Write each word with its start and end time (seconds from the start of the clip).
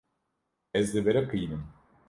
Ez 0.79 0.85
dibiriqînim. 0.93 1.63